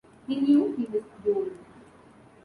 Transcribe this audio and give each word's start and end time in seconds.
He 0.27 0.37
knew 0.41 0.75
he 0.75 0.85
was 0.85 1.03
doomed. 1.23 1.59